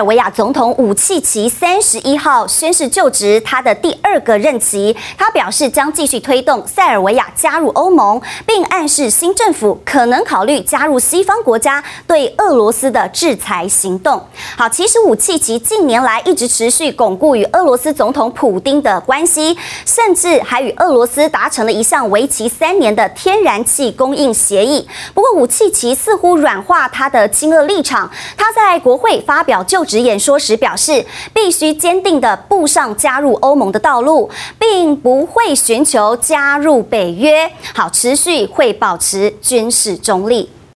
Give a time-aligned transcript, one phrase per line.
[0.00, 4.96] 塞尔维亚总统武契奇三十一号宣誓就职，他的第二个任期。
[5.18, 14.24] 他表示将继续推动塞尔维亚加入欧盟，并暗示新政府可能考虑加入西方国家对俄罗斯的制裁行动。
[14.56, 19.54] 好，其实武契奇近年来一直持续巩固与俄罗斯总统普丁的关系，
[19.84, 24.88] 甚至还与俄罗斯达成了一项为期三年的天然气供应协议。
[25.12, 29.50] 不过，武契奇似乎软化他的亲俄立场，他在国会发表。
[29.64, 31.04] 就直言说时表示，
[31.34, 37.50] 必须坚定地步上加入欧盟的道路，并不会寻求加入北约。
[37.74, 40.48] 好，持续会保持军事中立。